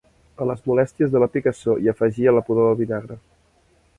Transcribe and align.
A 0.43 0.45
les 0.51 0.63
molèsties 0.69 1.11
de 1.15 1.21
la 1.23 1.27
picassor 1.35 1.83
hi 1.83 1.91
afegia 1.93 2.35
la 2.37 2.43
pudor 2.47 2.69
del 2.69 2.83
vinagre. 2.83 3.21